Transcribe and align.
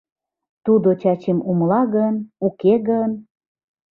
Тудо 0.65 0.89
Чачим 1.01 1.39
умыла 1.49 1.81
гын, 1.95 2.15
уке 2.45 2.73
гын?.. 2.87 3.11